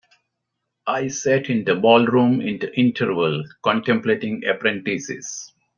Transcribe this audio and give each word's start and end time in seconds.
I 0.87 1.09
sat 1.09 1.51
in 1.51 1.63
the 1.63 1.75
ball-room 1.75 2.41
in 2.41 2.57
the 2.57 2.73
interval, 2.75 3.43
contemplating 3.61 4.39
the 4.39 4.55
apprentices. 4.55 5.53